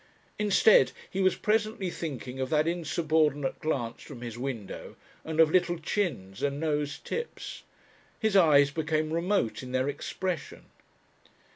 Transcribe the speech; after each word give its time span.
Instead 0.39 0.93
he 1.07 1.21
was 1.21 1.35
presently 1.35 1.91
thinking 1.91 2.39
of 2.39 2.49
that 2.49 2.65
insubordinate 2.65 3.59
glance 3.59 4.01
from 4.01 4.21
his 4.21 4.35
window 4.35 4.95
and 5.23 5.39
of 5.39 5.51
little 5.51 5.77
chins 5.77 6.41
and 6.41 6.59
nose 6.59 6.97
tips. 6.97 7.61
His 8.19 8.35
eyes 8.35 8.71
became 8.71 9.13
remote 9.13 9.61
in 9.61 9.73
their 9.73 9.87
expression.... 9.87 10.71